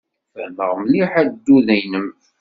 Fehmeɣ 0.33 0.71
mliḥ 0.81 1.11
addud-nnem. 1.21 2.07